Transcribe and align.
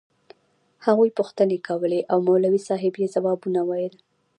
هغوى 0.85 1.09
پوښتنې 1.17 1.57
کولې 1.67 1.99
او 2.11 2.17
مولوي 2.27 2.61
صاحب 2.67 2.93
يې 3.01 3.07
ځوابونه 3.15 3.59
ويل. 3.69 3.95